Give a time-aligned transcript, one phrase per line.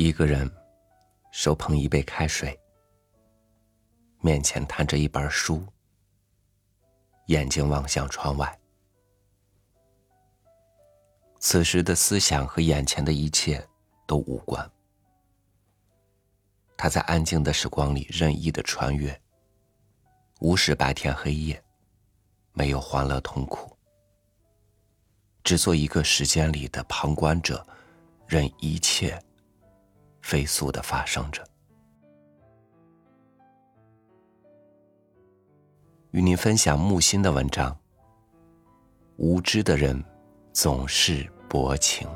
[0.00, 0.50] 一个人
[1.30, 2.58] 手捧一杯开水，
[4.20, 5.62] 面前摊着一本书，
[7.26, 8.58] 眼睛望向窗外。
[11.38, 13.62] 此时的思想和眼前的一切
[14.06, 14.70] 都无关。
[16.78, 19.20] 他在安静的时光里任意的穿越，
[20.40, 21.62] 无视白天黑夜，
[22.54, 23.76] 没有欢乐痛苦，
[25.44, 27.66] 只做一个时间里的旁观者，
[28.26, 29.22] 任一切。
[30.22, 31.44] 飞速的发生着。
[36.12, 37.80] 与您分享木心的文章。
[39.20, 40.02] 无知的人
[40.50, 42.08] 总是薄情。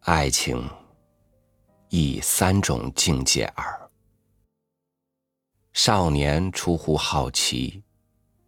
[0.00, 0.79] 爱情。
[1.90, 3.90] 以三种境界耳。
[5.72, 7.82] 少年出乎好奇，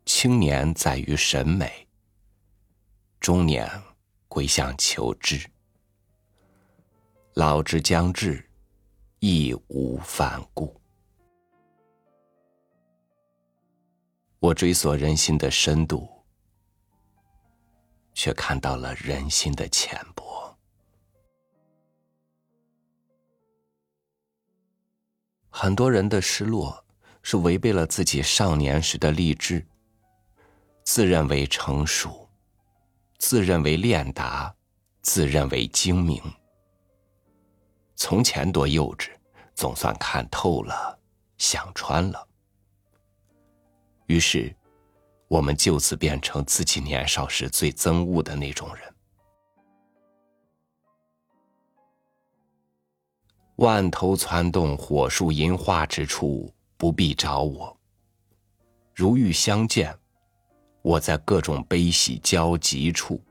[0.04, 1.86] 青年在于审美，
[3.18, 3.68] 中年
[4.28, 5.44] 归向求知，
[7.34, 8.48] 老之将至，
[9.18, 10.80] 义无反顾。
[14.38, 16.08] 我追索人心的深度，
[18.14, 20.31] 却看到了人心的浅薄。
[25.62, 26.84] 很多人的失落，
[27.22, 29.64] 是违背了自己少年时的励志。
[30.82, 32.28] 自认为成熟，
[33.18, 34.52] 自认为练达，
[35.02, 36.20] 自认为精明。
[37.94, 39.10] 从前多幼稚，
[39.54, 40.98] 总算看透了，
[41.38, 42.26] 想穿了。
[44.06, 44.52] 于是，
[45.28, 48.91] 我们就此变成自己年少时最憎恶的那种人。
[53.62, 57.78] 万头攒动，火树银花之处，不必找我。
[58.92, 59.96] 如遇相见，
[60.82, 63.22] 我在各种悲喜交集处，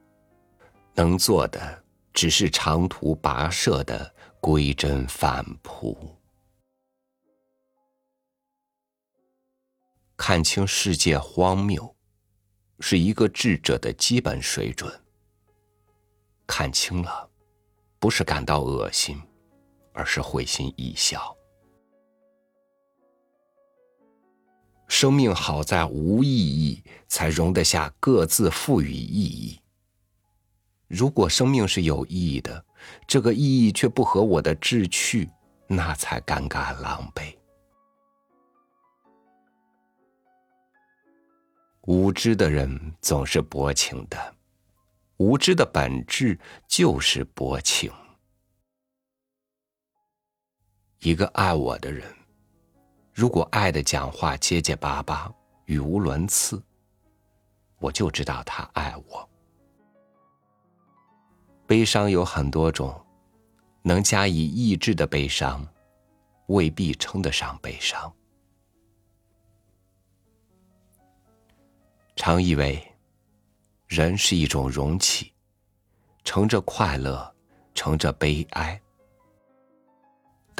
[0.94, 1.84] 能做的
[2.14, 6.18] 只是长途跋涉的归真返璞。
[10.16, 11.94] 看清世界荒谬，
[12.80, 14.90] 是一个智者的基本水准。
[16.47, 17.30] 看清了，
[18.00, 19.22] 不是感到恶心。
[19.94, 21.35] 而是会心一笑。
[24.88, 29.59] 生命好在无意义，才容得下各自赋予意义。
[30.88, 32.66] 如果生命是有意义的，
[33.07, 35.29] 这个意义却不合我的志趣，
[35.68, 37.34] 那才尴尬狼狈。
[41.84, 44.35] 无知的人总是薄情的，
[45.18, 46.38] 无知的本质
[46.68, 47.91] 就是薄情。
[51.03, 52.07] 一个爱我的人，
[53.12, 55.34] 如果爱的讲话结结巴巴、
[55.66, 56.62] 语无伦次，
[57.79, 59.28] 我就知道他爱我。
[61.66, 63.03] 悲伤有很多种，
[63.81, 65.67] 能加以抑制的悲伤，
[66.50, 68.13] 未必称得上悲伤。
[72.16, 72.79] 常以为，
[73.88, 75.34] 人是一种容器，
[76.23, 77.35] 盛着快乐，
[77.73, 78.79] 盛着悲哀。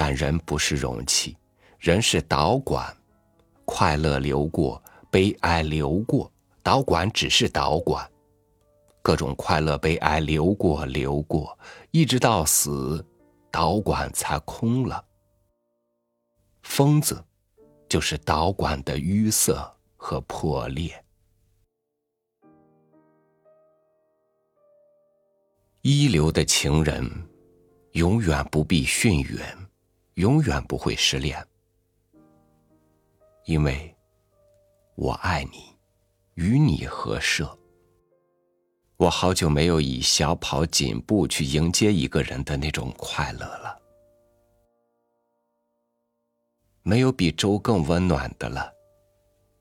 [0.03, 1.38] 但人不是容器，
[1.78, 2.91] 人是导管，
[3.66, 4.81] 快乐流过，
[5.12, 8.12] 悲哀流过，导管只是导管，
[9.03, 11.56] 各种快乐悲哀流过流过，
[11.91, 13.06] 一直到死，
[13.51, 15.06] 导管才空了。
[16.63, 17.23] 疯子，
[17.88, 19.53] 就是导管的淤塞
[19.97, 20.91] 和破裂。
[25.83, 27.07] 一流的情人，
[27.91, 29.68] 永远不必逊远。
[30.16, 31.42] 永远不会失恋，
[33.46, 33.96] 因为
[34.96, 35.76] 我爱你，
[36.36, 37.58] 与你合设。
[38.98, 43.80] 我好久没有以小跑紧步去迎接一个人的那种快乐了。
[46.84, 48.72] 没有比粥更温暖的了。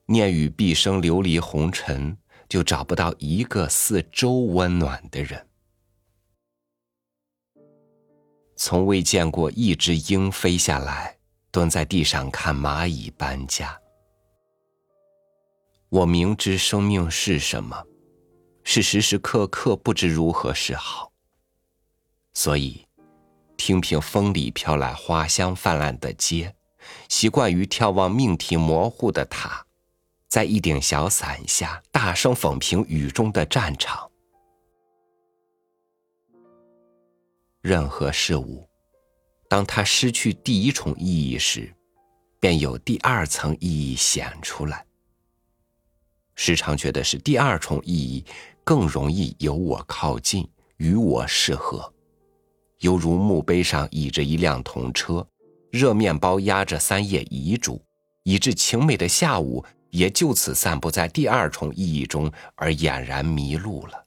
[0.07, 2.19] 念与毕生流离红尘，
[2.49, 5.47] 就找不到一个似粥温暖的人。
[8.63, 11.17] 从未见过一只鹰飞下来，
[11.51, 13.81] 蹲在地上看蚂蚁搬家。
[15.89, 17.83] 我明知生命是什么，
[18.63, 21.11] 是时时刻刻不知如何是好。
[22.35, 22.87] 所以，
[23.57, 26.55] 听凭风里飘来花香泛滥的街，
[27.09, 29.65] 习惯于眺望命题模糊的塔，
[30.29, 34.10] 在一顶小伞下大声讽评雨中的战场。
[37.71, 38.69] 任何事物，
[39.49, 41.73] 当它失去第一重意义时，
[42.41, 44.85] 便有第二层意义显出来。
[46.35, 48.25] 时常觉得是第二重意义
[48.65, 51.95] 更容易由我靠近，与我适合，
[52.81, 55.25] 犹如墓碑上倚着一辆铜车，
[55.71, 57.81] 热面包压着三页遗嘱，
[58.25, 64.07] 以致晴美的下午也就此散布在第二重意义中而俨然迷路了。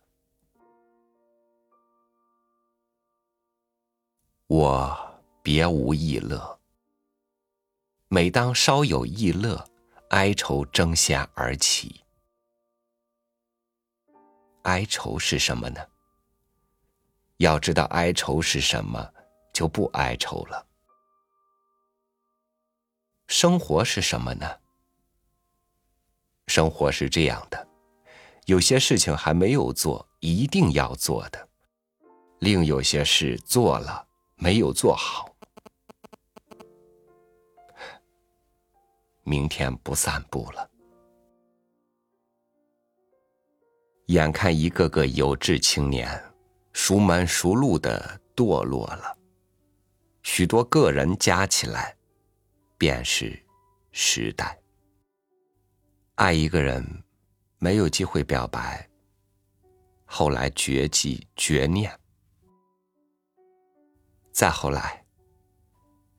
[4.55, 6.59] 我别无异乐。
[8.07, 9.67] 每当稍有异乐，
[10.09, 12.03] 哀愁争先而起。
[14.61, 15.81] 哀愁是什么呢？
[17.37, 19.11] 要知道哀愁是什么，
[19.51, 20.63] 就不哀愁了。
[23.25, 24.47] 生活是什么呢？
[26.45, 27.67] 生活是这样的：
[28.45, 31.39] 有些事情还没有做，一定要做的；
[32.37, 34.09] 另有些事做了。
[34.43, 35.33] 没有做好，
[39.23, 40.69] 明天不散步了。
[44.07, 46.21] 眼看一个个有志青年
[46.73, 49.17] 熟门熟路的堕落了，
[50.23, 51.95] 许多个人加起来，
[52.77, 53.41] 便是
[53.93, 54.59] 时代。
[56.15, 56.85] 爱一个人，
[57.59, 58.89] 没有机会表白，
[60.03, 61.97] 后来绝迹绝念。
[64.33, 65.05] 再后来，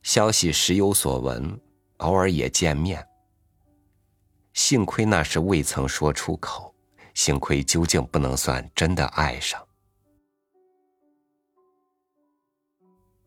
[0.01, 1.59] 消息时有所闻，
[1.97, 3.05] 偶尔也见面。
[4.53, 6.73] 幸亏那时未曾说出口，
[7.13, 9.61] 幸亏究竟不能算真的爱上。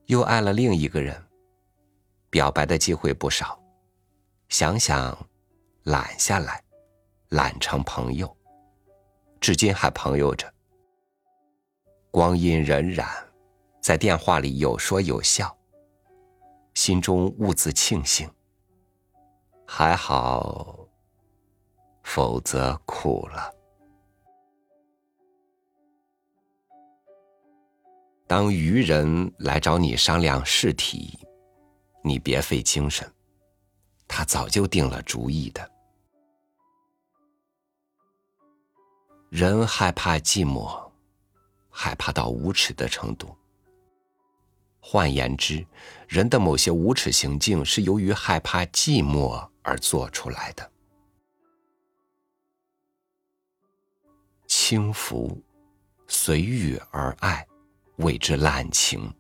[0.06, 1.23] 又爱了另一个人，
[2.31, 3.62] 表白的机会不少，
[4.49, 5.29] 想想，
[5.82, 6.64] 懒下来，
[7.29, 8.34] 懒成朋友，
[9.38, 10.50] 至今还朋友着。
[12.11, 13.28] 光阴荏苒。
[13.88, 15.56] 在电话里有说有笑，
[16.75, 18.31] 心中兀自庆幸。
[19.67, 20.87] 还好，
[22.02, 23.50] 否则苦了。
[28.26, 31.19] 当愚人来找你商量试题，
[32.05, 33.11] 你别费精神，
[34.06, 35.67] 他早就定了主意的。
[39.31, 40.93] 人害怕寂寞，
[41.70, 43.34] 害怕到无耻的程度。
[44.90, 45.67] 换言之，
[46.08, 50.73] 人的某些无耻行径是由于害怕寂寞而做出来的。
[54.46, 55.43] 轻浮、
[56.06, 57.46] 随遇而爱，
[57.96, 59.12] 谓之滥情；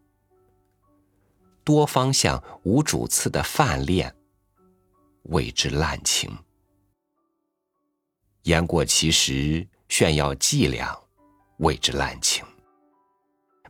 [1.62, 4.16] 多方向、无主次的泛恋，
[5.24, 6.30] 谓之滥情；
[8.44, 10.98] 言过其实、炫耀伎俩，
[11.58, 12.42] 谓之滥情。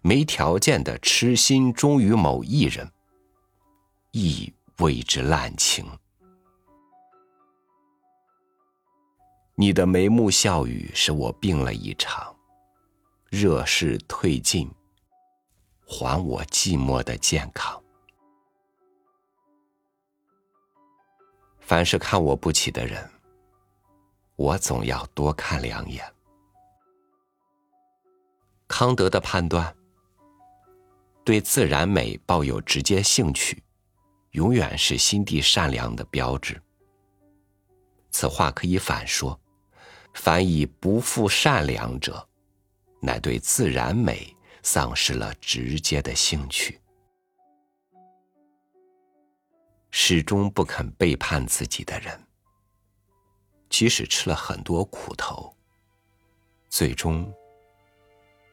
[0.02, 2.90] 没条件的痴心忠于某一人，
[4.12, 5.86] 亦谓之滥情。
[9.54, 12.34] 你的眉目笑语使我病了一场，
[13.28, 14.70] 热势退尽，
[15.84, 17.82] 还我寂寞的健康。
[21.58, 23.10] 凡是看我不起的人，
[24.36, 26.04] 我总要多看两眼。
[28.68, 29.74] 康德的判断。
[31.28, 33.62] 对自然美抱有直接兴趣，
[34.30, 36.58] 永远是心地善良的标志。
[38.10, 39.38] 此话可以反说：
[40.14, 42.26] 凡以不负善良者，
[43.02, 46.80] 乃对自然美丧失了直接的兴趣，
[49.90, 52.18] 始终不肯背叛自己的人，
[53.68, 55.54] 即使吃了很多苦头，
[56.70, 57.30] 最终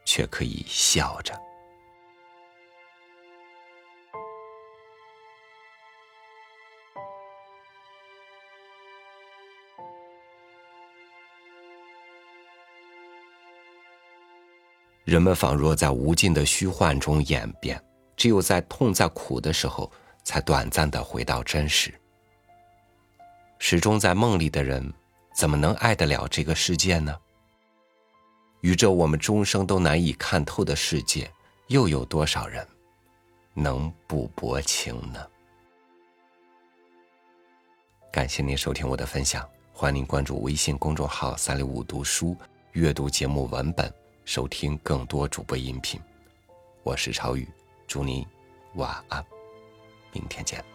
[0.04, 1.45] 却可以笑着。
[15.06, 17.80] 人们仿若在无尽的虚幻中演变，
[18.18, 19.90] 只有在痛在苦的时候，
[20.24, 21.94] 才短暂的回到真实。
[23.60, 24.92] 始终在梦里的人，
[25.36, 27.16] 怎么能爱得了这个世界呢？
[28.62, 31.32] 与这我们终生都难以看透的世界，
[31.68, 32.68] 又有多少人
[33.54, 35.24] 能不薄情呢？
[38.12, 42.36] 感谢您收听我的分享，欢迎您关注微信公众号“三六五读书”，
[42.74, 44.05] 阅读节目文本。
[44.26, 46.02] 收听更多主播音频，
[46.82, 47.48] 我是朝宇，
[47.86, 48.26] 祝您
[48.74, 49.24] 晚安，
[50.12, 50.75] 明天见。